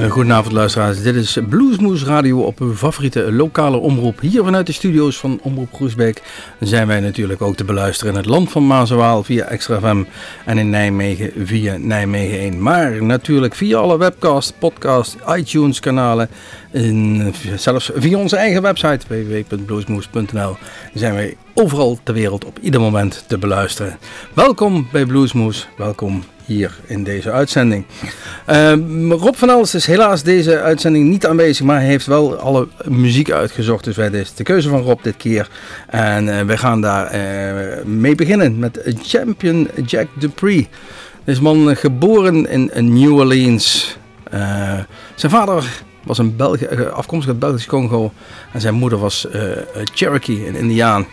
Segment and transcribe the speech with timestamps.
[0.00, 4.20] Uh, goedenavond luisteraars, dit is Bluesmoes Radio op uw favoriete lokale omroep.
[4.20, 6.22] Hier vanuit de studio's van Omroep Groesbeek
[6.60, 10.02] zijn wij natuurlijk ook te beluisteren in het land van Mazenwaal via Extra FM
[10.44, 12.62] en in Nijmegen via Nijmegen 1.
[12.62, 16.28] Maar natuurlijk via alle webcasts, podcasts, iTunes kanalen
[16.70, 20.56] en zelfs via onze eigen website www.bluesmoes.nl
[20.94, 23.98] zijn wij overal ter wereld op ieder moment te beluisteren.
[24.34, 26.22] Welkom bij Bluesmoes, welkom
[26.54, 27.84] hier in deze uitzending.
[28.48, 28.72] Uh,
[29.08, 33.30] Rob van Els is helaas deze uitzending niet aanwezig, maar hij heeft wel alle muziek
[33.30, 33.84] uitgezocht.
[33.84, 35.48] Dus wij is de keuze van Rob dit keer.
[35.86, 40.68] En uh, we gaan daar uh, mee beginnen met Champion Jack Dupree.
[41.24, 43.98] Deze man geboren in New Orleans.
[44.30, 44.78] Eh,
[45.14, 48.12] zijn vader was een Belgi eh, afkomstig uit Belgisch Congo.
[48.52, 49.42] En zijn moeder was uh,
[49.94, 51.06] Cherokee, een Indiaan.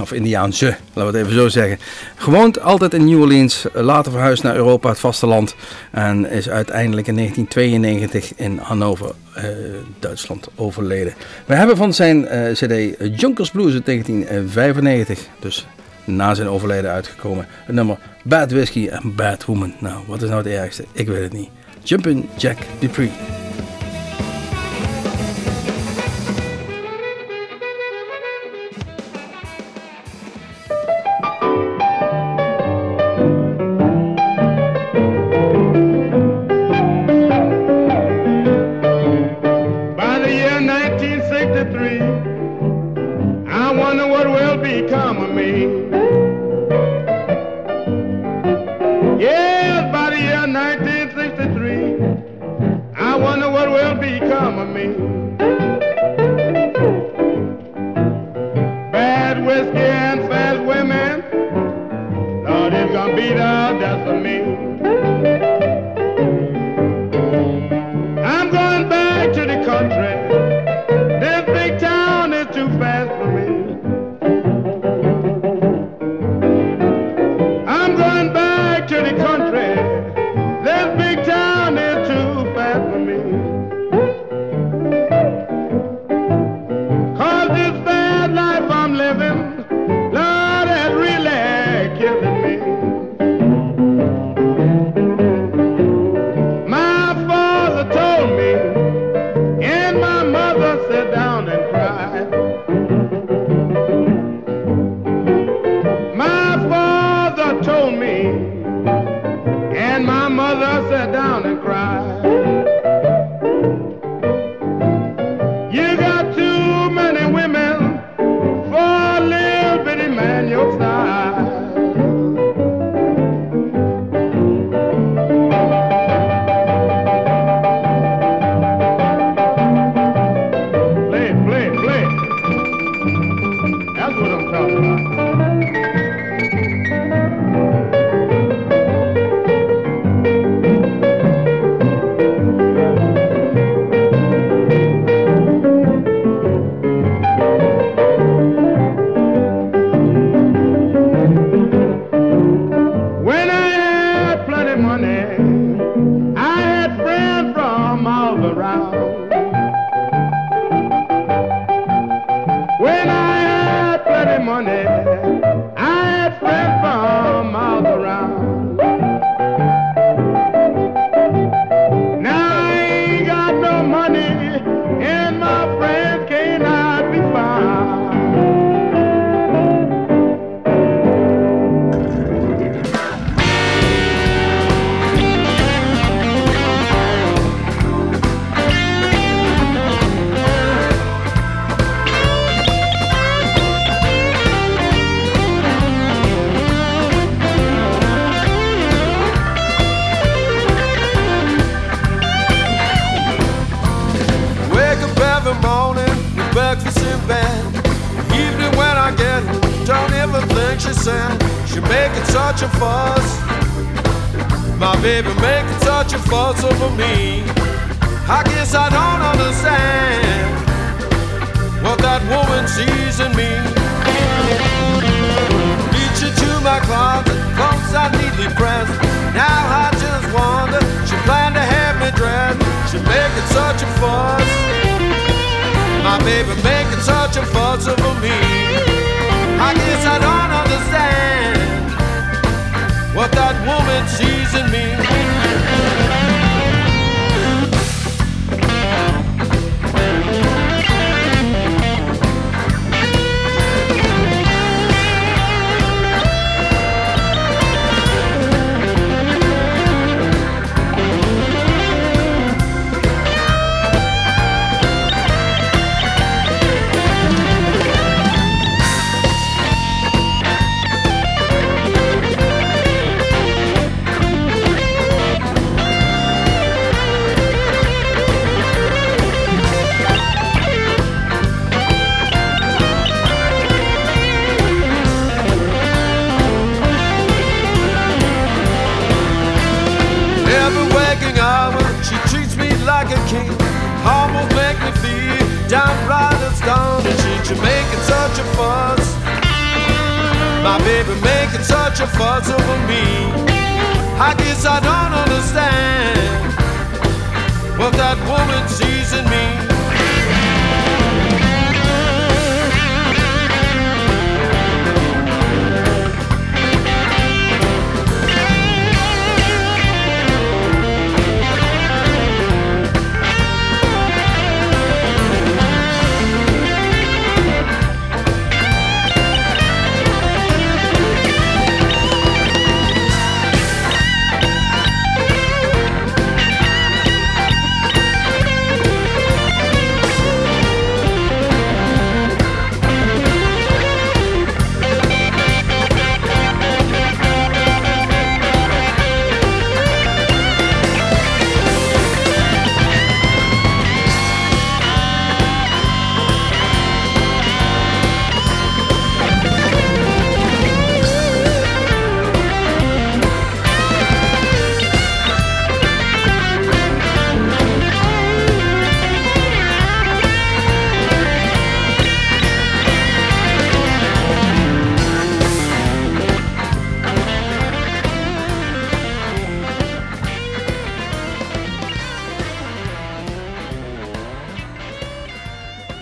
[0.00, 1.78] Of Indiaanse, laten we het even zo zeggen.
[2.16, 3.66] Gewoond altijd in New Orleans.
[3.72, 5.54] Later verhuisd naar Europa, het vasteland.
[5.90, 9.12] En is uiteindelijk in 1992 in Hannover,
[9.98, 11.14] Duitsland, overleden.
[11.46, 15.26] We hebben van zijn cd Junkers Blues uit 1995.
[15.38, 15.66] Dus
[16.04, 17.46] na zijn overlijden uitgekomen.
[17.64, 19.74] Het nummer Bad Whiskey en Bad Woman.
[19.78, 20.84] Nou, wat is nou het ergste?
[20.92, 21.48] Ik weet het niet.
[21.82, 23.12] Jumpin' Jack Dupree.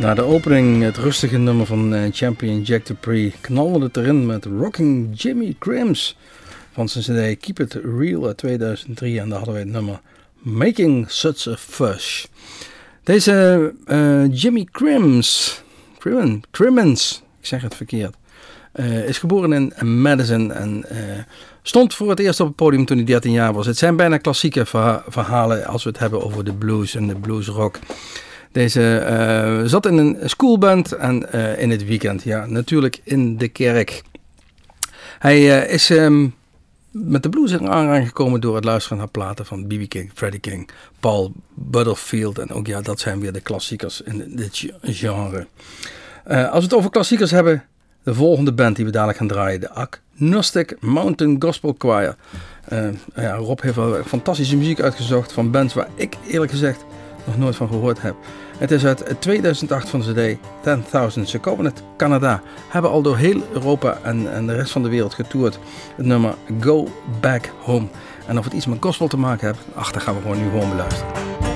[0.09, 4.45] Na de opening, het rustige nummer van eh, champion Jack Dupree, knalde het erin met
[4.45, 6.17] Rocking Jimmy Crims
[6.73, 9.21] van zijn CD Keep It Real uit 2003.
[9.21, 10.01] En daar hadden we het nummer
[10.39, 12.29] Making Such a Fuss.
[13.03, 15.63] Deze uh, Jimmy Crims,
[16.51, 18.15] Crimmins, ik zeg het verkeerd,
[18.75, 20.85] uh, is geboren in Madison en
[21.63, 23.67] stond voor het eerst op het podium toen hij 13 jaar was.
[23.67, 24.67] Het zijn bijna klassieke
[25.09, 27.79] verhalen als we het hebben over de blues en de bluesrock.
[28.53, 33.49] Deze uh, zat in een schoolband en uh, in het weekend, ja, natuurlijk in de
[33.49, 34.03] kerk.
[35.19, 36.35] Hij uh, is um,
[36.91, 39.89] met de blues in aanraking gekomen door het luisteren naar platen van B.B.
[39.89, 42.39] King, Freddie King, Paul Butterfield.
[42.39, 45.47] En ook ja, dat zijn weer de klassiekers in dit genre.
[46.25, 47.65] als we het over klassiekers hebben,
[48.03, 52.17] de volgende band die we dadelijk gaan draaien, de Agnostic Mountain Gospel Choir.
[53.15, 56.85] ja, Rob heeft wel fantastische muziek uitgezocht van bands waar ik eerlijk gezegd
[57.29, 58.15] nog nooit van gehoord heb.
[58.59, 61.23] Het is uit 2008 van de CD 10.000.
[61.23, 64.89] Ze komen uit Canada, hebben al door heel Europa en, en de rest van de
[64.89, 65.59] wereld getoerd.
[65.97, 66.89] Het nummer Go
[67.21, 67.87] Back Home.
[68.27, 70.51] En of het iets met gospel te maken heeft, ach, dat gaan we gewoon nu
[70.51, 71.48] gewoon beluisteren.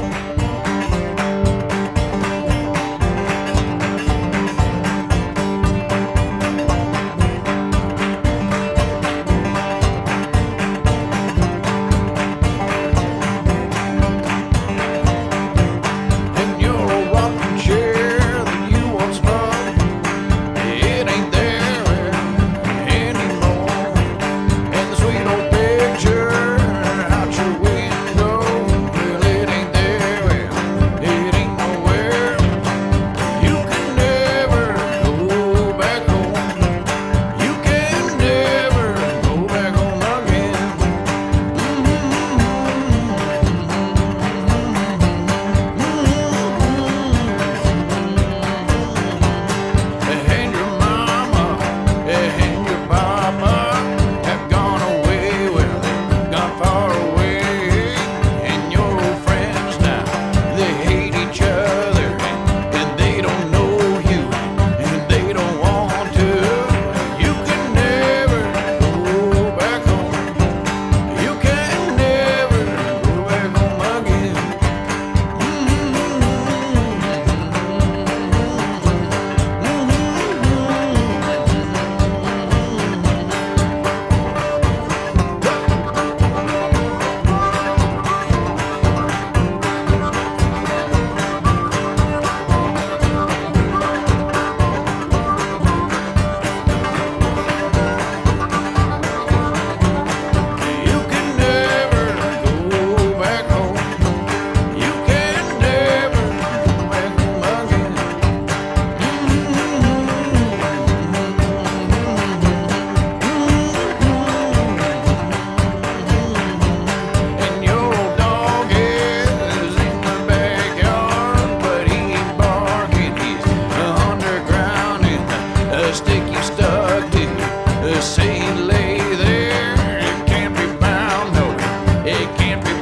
[132.36, 132.81] can't prepare.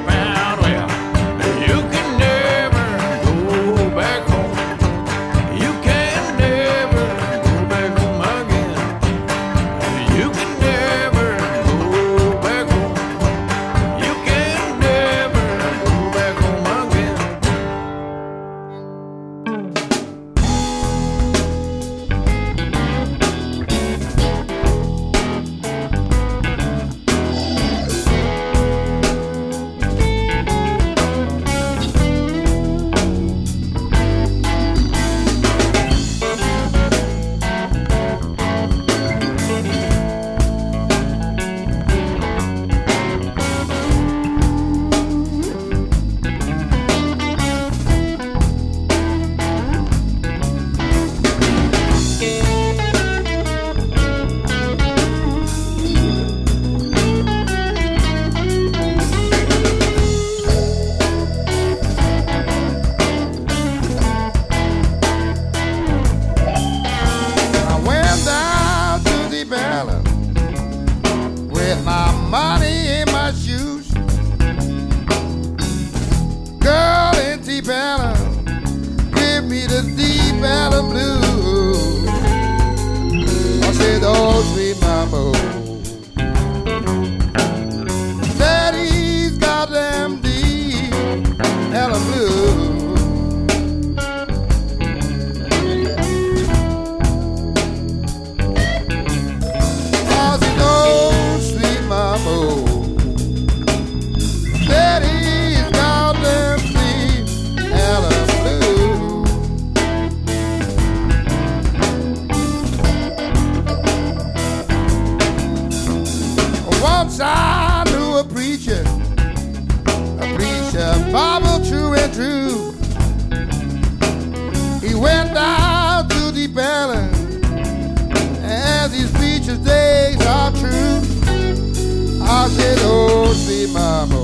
[133.73, 134.20] mama.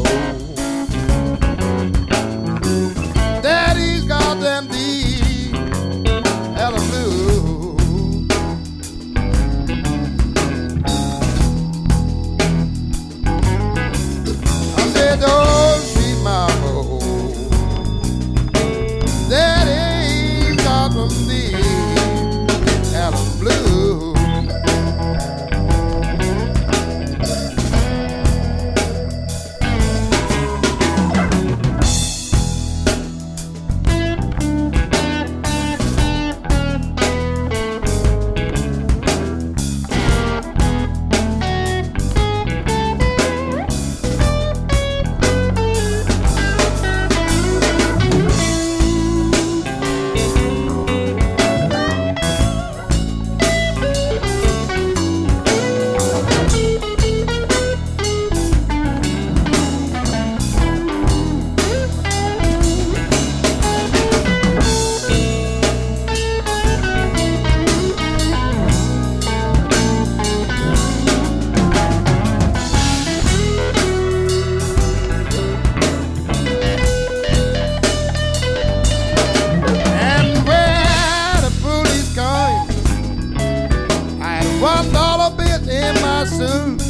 [84.66, 86.82] one dollar bit in my suit.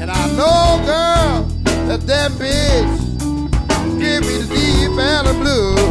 [0.00, 1.42] And I know, girl,
[1.88, 2.98] that that bitch
[3.98, 5.89] give me the deep and the blue.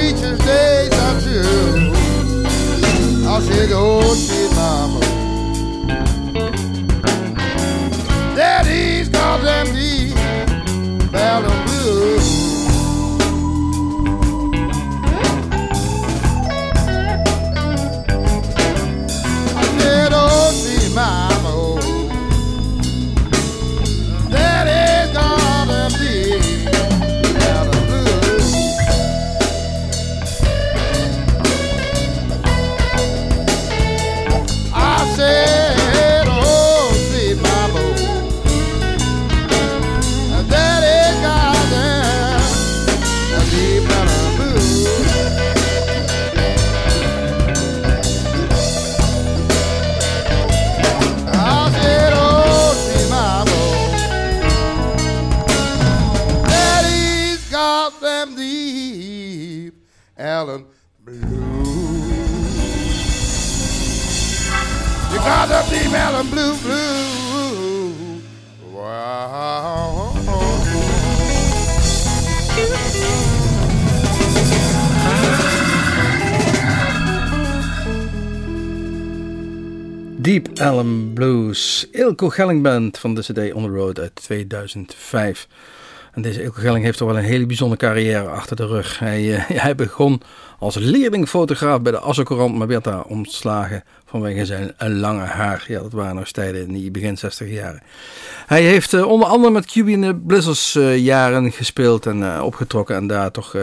[0.00, 1.92] preacher's days are true.
[3.28, 5.09] I said, oh, gee, mama.
[80.60, 85.48] Allen Blues, Ilko Gelling Band van de CD On The Road uit 2005.
[86.12, 88.98] En deze Ilko Gelling heeft toch wel een hele bijzondere carrière achter de rug.
[88.98, 90.22] Hij, uh, hij begon
[90.58, 95.64] als leerlingfotograaf bij de Assecourant, maar werd daar ontslagen vanwege zijn lange haar.
[95.68, 97.82] Ja, dat waren nog tijden in die begin 60 jaren.
[98.46, 103.30] Hij heeft uh, onder andere met de Blizzards uh, jaren gespeeld en opgetrokken en daar
[103.30, 103.56] toch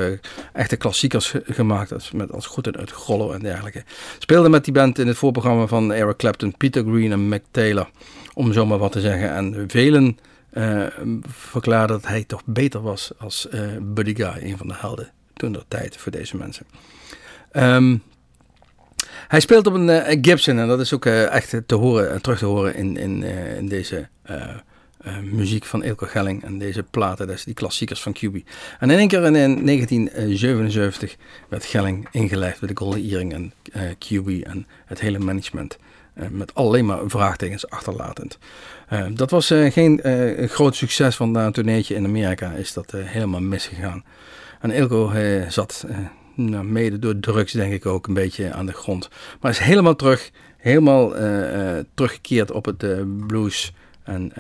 [0.54, 3.84] echte klassiekers gemaakt, als, met als goed uit Grollo en dergelijke.
[4.20, 7.90] Speelde met die band in het voorprogramma van Eric Clapton, Peter Green en Mick Taylor,
[8.34, 9.34] om zomaar wat te zeggen.
[9.34, 10.18] En velen
[11.28, 13.48] verklaarden dat hij toch beter was als
[13.82, 16.66] Buddy Guy, een van de helden toen der tijd voor deze mensen.
[17.54, 18.04] Um,
[19.28, 22.22] hij speelt op een uh, Gibson en dat is ook uh, echt te horen en
[22.22, 24.08] terug te horen in, in, uh, in deze
[25.24, 28.36] muziek van Ilko Gelling en deze platen, dus die klassiekers van QB.
[28.80, 31.16] En in één keer in, in 1977
[31.50, 33.54] werd Gelling ingelijfd bij de Golden Earring en
[33.94, 35.78] QB en het hele management.
[36.30, 38.38] met alleen maar vraagtekens achterlatend.
[39.14, 40.02] Dat was geen
[40.50, 44.04] groot succes, want na een tourneetje in Amerika is dat helemaal misgegaan.
[44.60, 45.12] En Ilko
[45.48, 45.86] zat
[46.36, 49.10] nou, mede door drugs denk ik ook een beetje aan de grond.
[49.42, 51.10] Maar is helemaal terug, helemaal
[51.94, 52.86] teruggekeerd op het
[53.28, 53.74] blues
[54.04, 54.32] en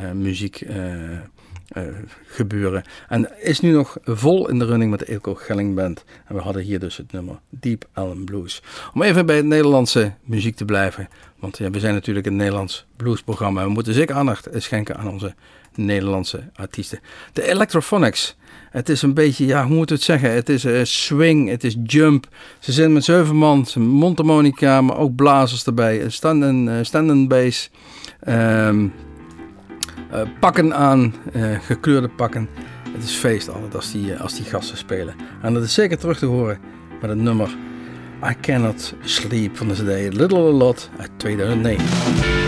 [1.68, 2.84] muziek gebeuren.
[3.10, 6.04] En is nu nog vol in de running met de Ilko Gelling Band.
[6.26, 8.62] En we hadden hier dus het nummer Deep Allen Blues.
[8.94, 11.08] Om even bij het Nederlandse muziek te blijven.
[11.40, 13.64] Want ja, we zijn natuurlijk een Nederlands bluesprogramma.
[13.64, 15.36] We moeten zeker aandacht schenken aan onze
[15.76, 17.00] Nederlandse artiesten.
[17.34, 18.36] De Electrophonics.
[18.70, 20.32] Het is een beetje, ja, hoe moet het zeggen?
[20.32, 22.28] Het is uh, swing, het is jump.
[22.60, 26.10] Ze zijn met zeven man, mondharmonica, maar ook blazers erbij.
[26.10, 27.70] Stand-in uh, stand bass.
[28.28, 28.94] Um,
[30.14, 31.14] uh, pakken aan,
[31.62, 32.50] gekleurde pakken.
[32.94, 35.16] Het is feest altijd als die, als die gasten spelen.
[35.42, 36.60] En dat is zeker terug te horen
[37.02, 37.50] met het nummer
[38.24, 42.47] I Cannot Sleep van de CD Little A Lot uit 2009.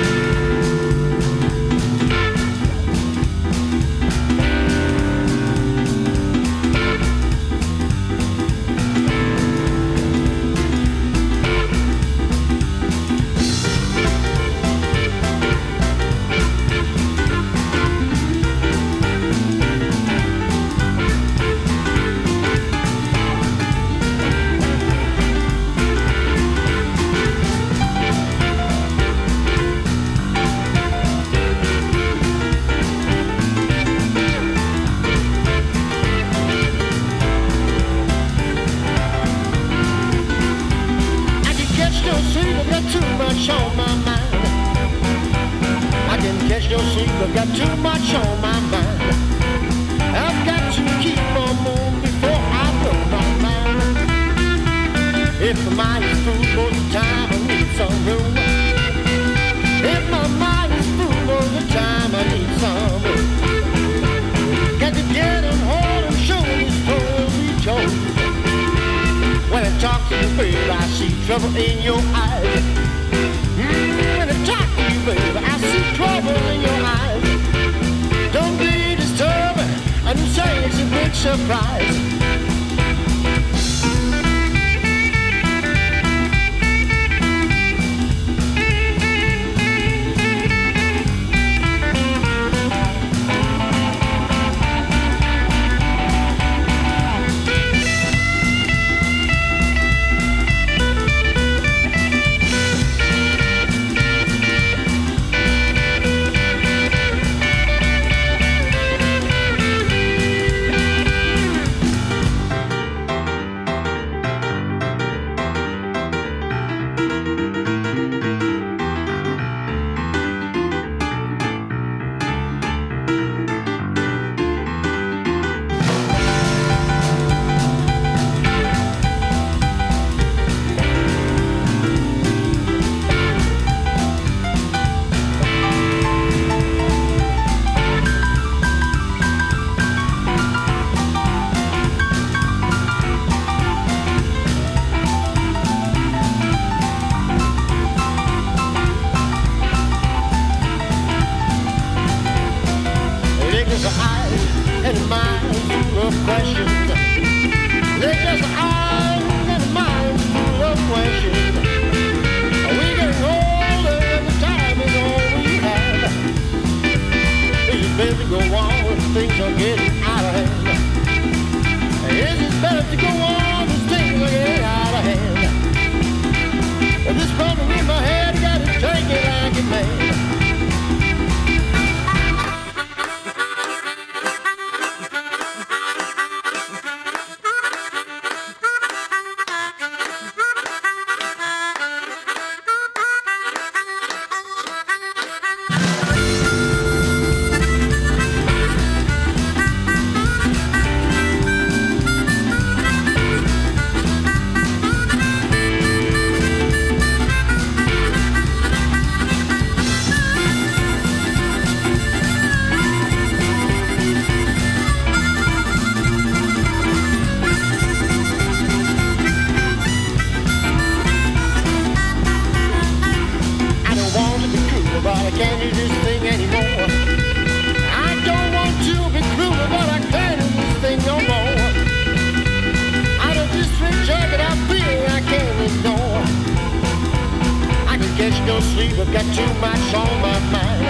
[238.99, 240.85] I've got too much on my mind.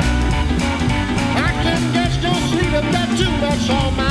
[1.38, 4.09] I can get no sleep, I've got too much on my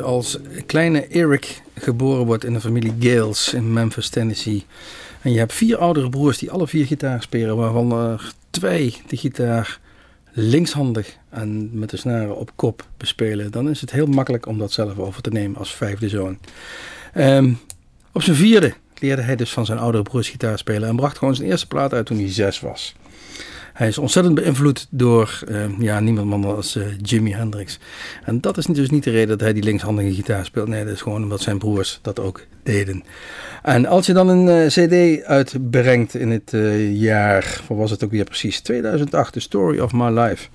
[0.00, 4.64] als kleine Eric geboren wordt in de familie Gales in Memphis, Tennessee.
[5.22, 9.16] En je hebt vier oudere broers die alle vier gitaar spelen, waarvan er twee de
[9.16, 9.80] gitaar
[10.32, 13.50] linkshandig en met de snaren op kop bespelen.
[13.50, 16.38] Dan is het heel makkelijk om dat zelf over te nemen als vijfde zoon.
[17.16, 17.58] Um,
[18.12, 21.34] op zijn vierde leerde hij dus van zijn oudere broers gitaar spelen en bracht gewoon
[21.34, 22.94] zijn eerste plaat uit toen hij zes was.
[23.82, 27.78] Hij is ontzettend beïnvloed door uh, ja, niemand anders als uh, Jimi Hendrix.
[28.24, 30.68] En dat is dus niet de reden dat hij die linkshandige gitaar speelt.
[30.68, 33.04] Nee, dat is gewoon omdat zijn broers dat ook deden.
[33.62, 36.52] En als je dan een uh, cd uitbrengt in het
[36.92, 40.48] jaar, wat was het ook weer precies, 2008, The Story of My Life.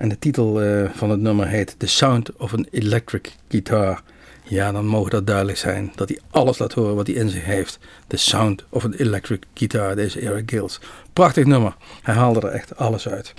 [0.00, 4.02] En de titel eh, van het nummer heet The Sound of an Electric Guitar.
[4.42, 7.44] Ja, dan mogen dat duidelijk zijn dat hij alles laat horen wat hij in zich
[7.44, 7.78] heeft.
[8.06, 10.80] The Sound of an Electric Guitar, deze Eric Gills.
[11.20, 11.76] Prachtig nummer.
[12.02, 13.34] Hij haalde er echt alles uit.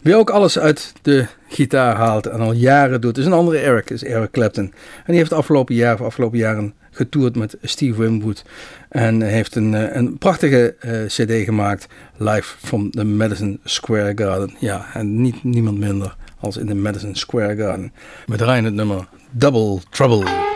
[0.00, 3.90] Wie ook alles uit de gitaar haalt en al jaren doet, is een andere Eric,
[3.90, 4.64] is Eric Clapton.
[4.64, 4.72] En
[5.06, 8.44] die heeft de afgelopen, jaar, afgelopen jaren getoerd met Steve Winwood.
[8.88, 11.86] En heeft een, eh, een prachtige uh, cd gemaakt,
[12.16, 14.56] live from the Madison Square Garden.
[14.58, 17.92] Ja, en niet niemand minder als in de Madison Square Garden.
[18.26, 20.47] We draaien het nummer Double Trouble.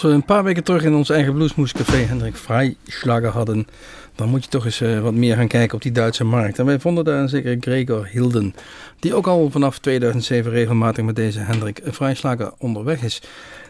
[0.00, 3.66] Als we een paar weken terug in ons eigen bluesmoescafé Hendrik Freischlager hadden,
[4.14, 6.58] dan moet je toch eens uh, wat meer gaan kijken op die Duitse markt.
[6.58, 8.54] En wij vonden daar een zeker Gregor Hilden,
[8.98, 13.22] die ook al vanaf 2007 regelmatig met deze Hendrik Freischlager onderweg is.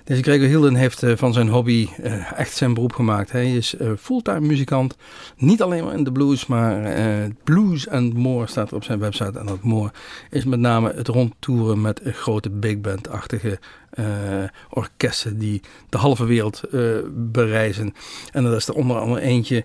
[0.04, 3.32] Deze Gregor Hilden heeft uh, van zijn hobby uh, echt zijn beroep gemaakt.
[3.32, 4.96] Hij is fulltime muzikant,
[5.36, 6.92] niet alleen maar in de blues, maar
[7.44, 9.38] blues and more staat er op zijn website.
[9.38, 9.90] En dat more
[10.30, 13.58] is met name het rondtoeren met grote big band-achtige
[14.70, 16.62] orkesten die de halve wereld
[17.12, 17.94] bereizen.
[18.32, 19.64] En dat is er onder andere eentje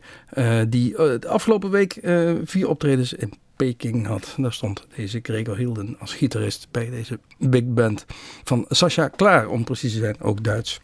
[0.68, 2.00] die de afgelopen week
[2.44, 4.34] vier optredens in Peking had.
[4.38, 8.06] Daar stond deze Gregor Hilden als gitarist bij deze big band
[8.44, 10.80] van Sascha Klaar, om precies te zijn, ook Duits.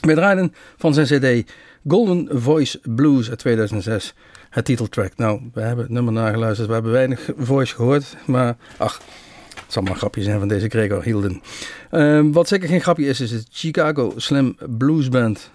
[0.00, 1.52] We draaiden van zijn cd
[1.88, 4.14] Golden Voice Blues uit 2006
[4.50, 5.16] het titeltrack.
[5.16, 9.00] Nou, we hebben het nummer nageluisterd, we hebben weinig voice gehoord, maar ach,
[9.54, 11.42] het zal maar een grapje zijn van deze Gregor Hilden.
[11.90, 15.50] Uh, wat zeker geen grapje is, is het Chicago Slim Blues Band.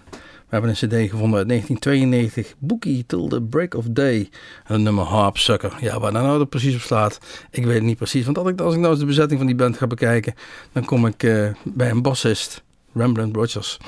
[0.52, 2.54] We hebben een cd gevonden uit 1992.
[2.58, 4.28] Bookie Till the Break of Day.
[4.66, 5.72] Een nummer Harp Sucker.
[5.80, 7.18] Ja, waar nou dat precies op staat,
[7.50, 8.24] ik weet het niet precies.
[8.24, 10.34] Want als ik, nou eens de bezetting van die band ga bekijken,
[10.72, 12.62] dan kom ik uh, bij een bassist,
[12.94, 13.78] Rembrandt Rogers.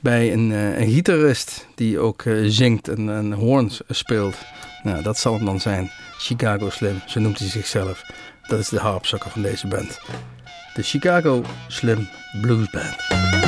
[0.00, 4.36] Bij een, uh, een gitarist die ook uh, zingt en, en horns speelt.
[4.82, 5.90] Nou, dat zal het dan zijn.
[6.18, 8.02] Chicago Slim, zo noemt hij zichzelf.
[8.46, 10.00] Dat is de harpzakker van deze band.
[10.74, 12.08] De Chicago Slim
[12.40, 13.39] Blues Band.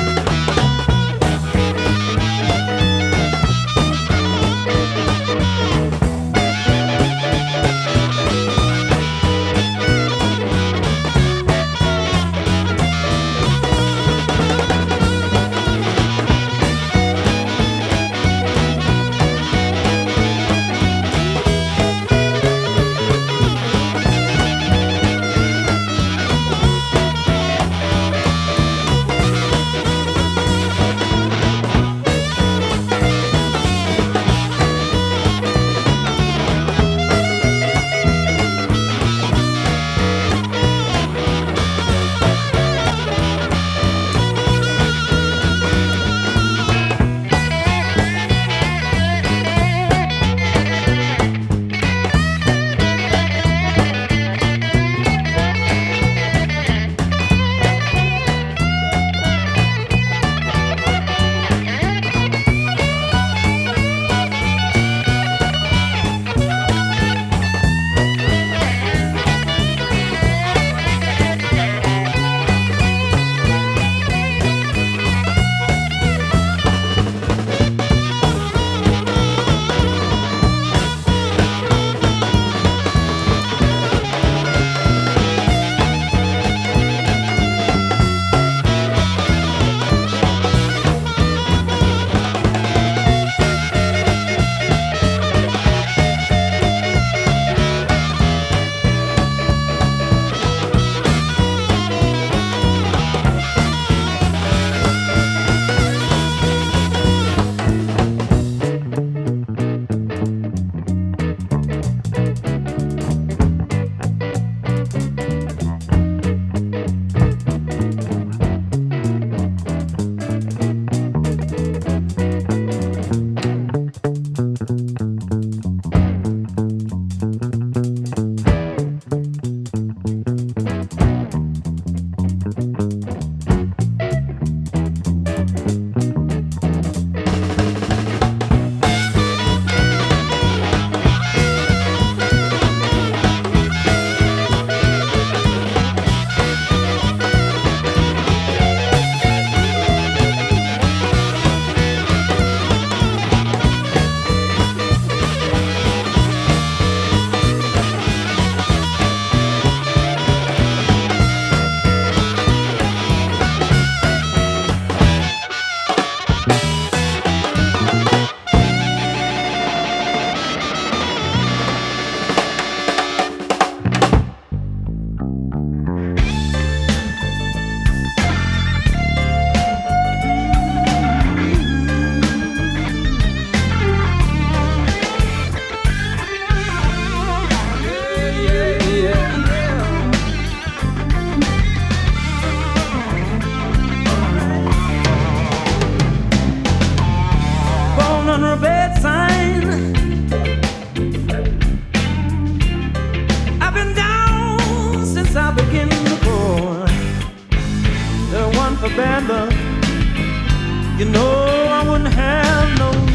[210.99, 211.53] You know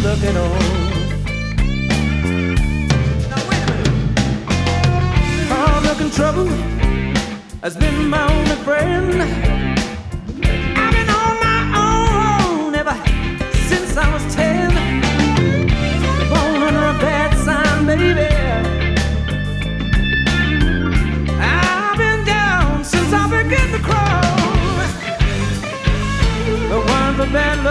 [0.03, 0.59] looking on.
[3.29, 3.93] Now wait a minute.
[5.51, 6.49] Hard looking trouble
[7.62, 9.23] has been my only friend.
[10.81, 12.97] I've been on my own ever
[13.69, 14.57] since I was ten.
[27.33, 27.68] Bad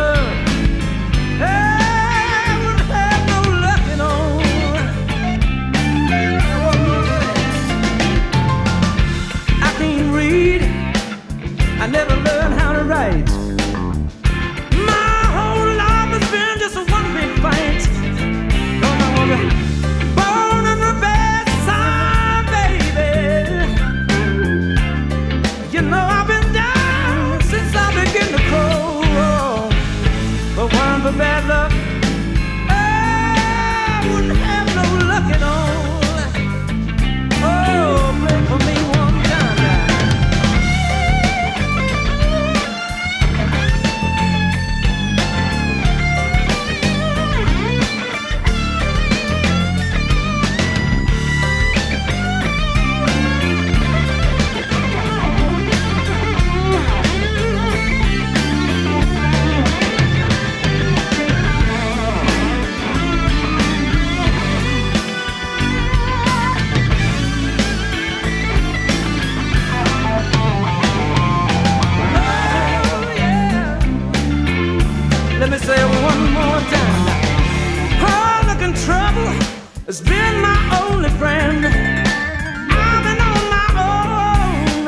[79.87, 81.65] has been my only friend.
[81.65, 84.87] I've been on my own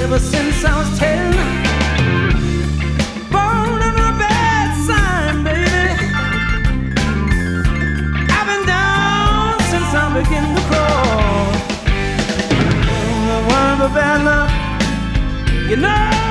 [0.00, 1.32] ever since I was ten.
[3.32, 5.66] Born under a bad sign, baby.
[8.30, 11.52] I've been down since I began to crawl.
[13.72, 14.50] For bad luck.
[15.68, 16.21] You know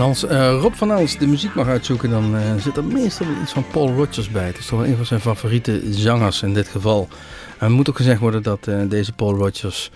[0.00, 3.52] Als eh, Rob van Els de muziek mag uitzoeken, dan eh, zit er meestal iets
[3.52, 4.46] van Paul Rodgers bij.
[4.46, 7.08] Het is toch wel een van zijn favoriete zangers in dit geval.
[7.58, 9.90] Het moet ook gezegd worden dat eh, deze Paul Rodgers,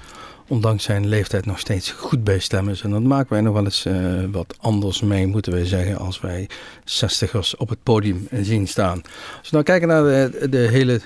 [0.49, 2.83] ondanks zijn leeftijd, nog steeds goed bij stem is.
[2.83, 3.87] En dat maken wij nog wel eens
[4.31, 6.49] wat anders mee, moeten wij zeggen, als wij
[6.85, 9.01] zestigers op het podium zien staan.
[9.39, 11.01] Als we nou kijken naar de, de hele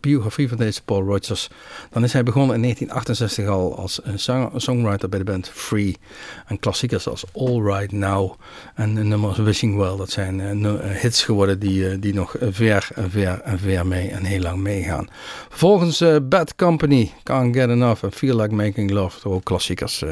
[0.00, 1.48] biografie van deze Paul Rodgers,
[1.90, 5.96] dan is hij begonnen in 1968 al als een songwriter bij de band Free.
[6.46, 8.34] En klassiekers als All Right Now
[8.74, 12.36] en de nummers Wishing Well, dat zijn eh, eh, hits geworden die, eh, die nog
[12.40, 15.08] ver en ver en ver mee en heel lang meegaan.
[15.48, 20.04] Vervolgens Bad Company, Can't Get Enough en Feel Like Making Love, ook klassiekers.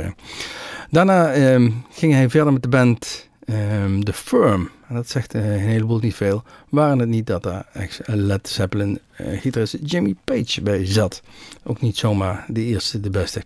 [0.90, 4.70] Daarna ehm, ging hij verder met de band ehm The Firm.
[4.88, 6.42] En dat zegt eh, een heleboel niet veel.
[6.68, 7.66] Waren het niet dat daar
[8.04, 11.22] Led Zeppelin eh, gitarist Jimmy Page bij zat.
[11.64, 13.42] Ook niet zomaar de eerste, de beste.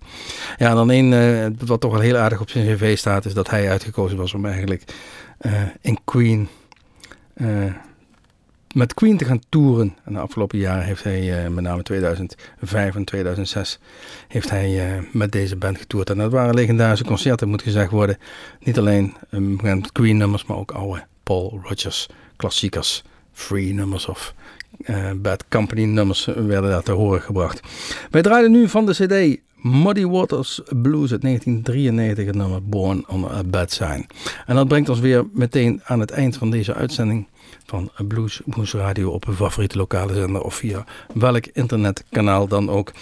[0.56, 3.24] Ja, dan één eh, wat toch wel heel aardig op zijn cv staat...
[3.24, 4.84] is dat hij uitgekozen was om eigenlijk
[5.80, 6.48] in Queen...
[8.70, 9.96] eh, met Queen te gaan toeren.
[10.04, 13.78] En de afgelopen jaren heeft hij, uh, met name 2005 en 2006,
[14.28, 16.10] heeft hij uh, met deze band getoerd.
[16.10, 18.18] En dat waren legendarische concerten, moet gezegd worden.
[18.60, 19.58] Niet alleen um,
[19.92, 23.02] Queen nummers, maar ook oude Paul Rogers klassiekers.
[23.32, 24.34] Free nummers of
[24.78, 27.60] uh, Bad Company nummers werden daar te horen gebracht.
[28.10, 33.24] Wij draaien nu van de cd Muddy Waters Blues uit 1993, het nummer Born on
[33.24, 34.06] a Bad Sign.
[34.46, 37.28] En dat brengt ons weer meteen aan het eind van deze uitzending
[37.66, 40.84] van Blues Moose Radio op uw favoriete lokale zender of via
[41.14, 42.92] welk internetkanaal dan ook.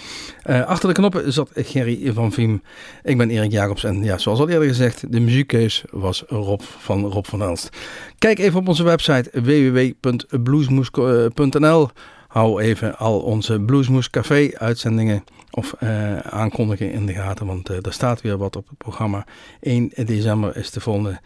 [0.45, 2.61] Uh, achter de knoppen zat Gerry van Viem.
[3.03, 7.05] Ik ben Erik Jacobs en ja, zoals al eerder gezegd, de muziekkeus was Rob van
[7.05, 7.69] Rob van Elst.
[8.17, 11.89] Kijk even op onze website www.bluesmoes.nl.
[12.29, 17.77] Hou even al onze Bluesmoes Café uitzendingen of uh, aankondigen in de gaten, want uh,
[17.81, 19.25] er staat weer wat op het programma.
[19.59, 21.19] 1 december is de volgende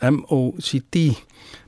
[0.00, 1.24] MOCT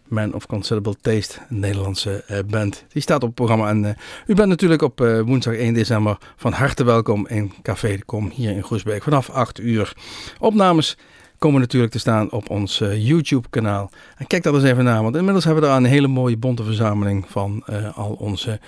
[0.09, 2.85] Man of Considerable Taste, een Nederlandse band.
[2.89, 3.69] Die staat op het programma.
[3.69, 3.97] En
[4.27, 8.51] u bent natuurlijk op woensdag 1 december van harte welkom in Café de Kom hier
[8.51, 9.93] in Groesbeek vanaf 8 uur.
[10.39, 10.97] Opnames
[11.41, 13.91] komen natuurlijk te staan op ons YouTube kanaal.
[14.17, 16.65] En kijk daar eens even naar, want inmiddels hebben we daar een hele mooie bonte
[16.65, 17.65] verzameling van
[17.95, 18.61] al onze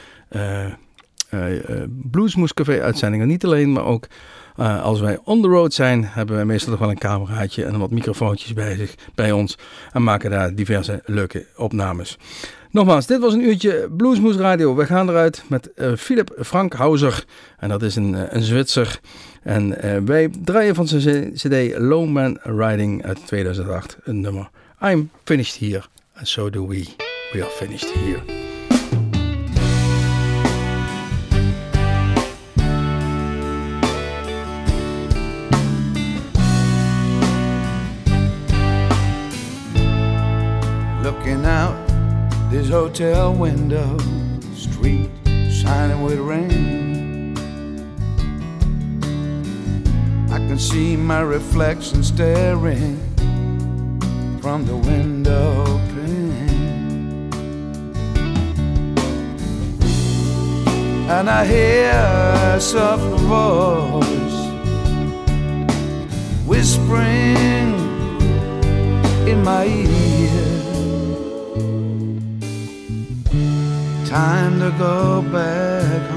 [2.55, 3.27] Café uitzendingen.
[3.27, 4.09] Niet alleen, maar ook
[4.57, 7.79] uh, als wij on the road zijn, hebben wij meestal nog wel een cameraatje en
[7.79, 9.59] wat microfoontjes bij, zich, bij ons.
[9.93, 12.19] En maken daar diverse leuke opnames.
[12.71, 14.75] Nogmaals, dit was een uurtje Bluesmoes Radio.
[14.75, 17.25] We gaan eruit met uh, Philip Frankhauser.
[17.59, 19.01] En dat is een, uh, een Zwitser.
[19.43, 19.77] En
[20.07, 23.97] wij draaien van zijn CD Lone Man Riding uit 2008.
[24.05, 24.51] Een nummer.
[24.81, 25.83] I'm finished here.
[26.15, 26.87] And so do we.
[27.33, 28.43] We are finished here.
[41.03, 41.77] looking out
[42.51, 43.97] this hotel window,
[44.55, 45.11] street
[45.51, 46.82] shining with rain.
[50.33, 52.97] I can see my reflection staring
[54.41, 57.33] from the window pane.
[61.11, 61.93] And I hear
[62.57, 64.39] a soft voice
[66.47, 67.75] whispering
[69.29, 70.03] in my ear.
[74.13, 76.12] time to go back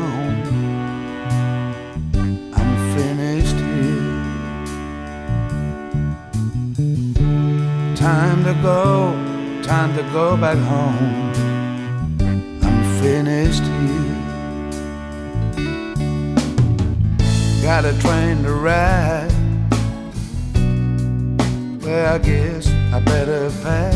[8.05, 9.11] Time to go,
[9.63, 11.33] time to go back home.
[12.61, 14.15] I'm finished here.
[17.63, 19.33] Got a train to ride.
[21.81, 23.95] Well, I guess I better pack.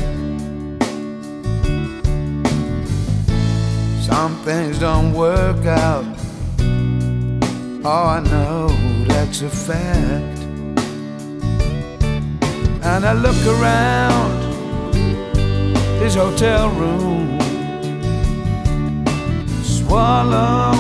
[4.02, 6.04] Some things don't work out.
[7.86, 8.70] Oh, I know
[9.06, 10.39] that's a fact.
[12.82, 14.42] And I look around
[16.00, 17.40] this hotel room,
[19.62, 20.72] swallow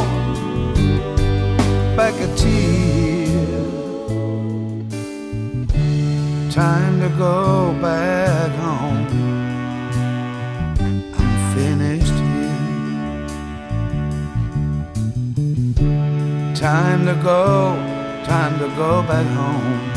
[1.98, 3.60] back a tear.
[6.50, 9.08] Time to go back home.
[11.18, 12.56] I'm finished here.
[16.56, 17.76] Time to go,
[18.26, 19.89] time to go back home.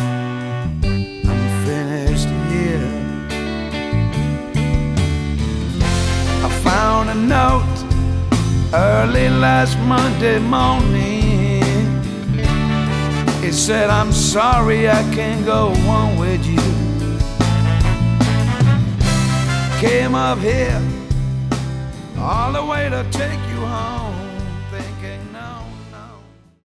[6.83, 7.79] Found a note
[8.75, 11.63] early last Monday morning.
[13.47, 16.65] It said, I'm sorry I can't go on with you.
[19.79, 20.83] Came up here
[22.19, 23.52] all the way to take you.